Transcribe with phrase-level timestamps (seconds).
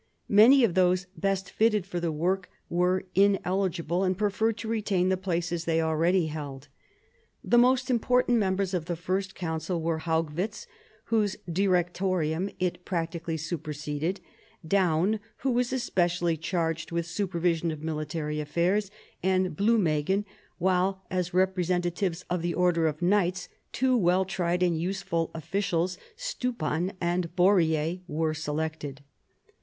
[0.29, 5.15] Many of those best fitted for the work were ineligible, and preferred to retain the
[5.15, 6.69] places they already held.
[7.43, 10.65] The most important members of the first Council were Haugwitz,
[11.13, 14.21] whose Directorium it practically superseded,
[14.67, 18.89] Daun, who was especially charged with the supervision of military affairs,
[19.21, 20.25] and Blumegen;
[20.59, 25.99] whilej as represent atives of the order of knights, two well tried and useful officials,
[26.17, 29.03] Stupan and Borie\ were selected.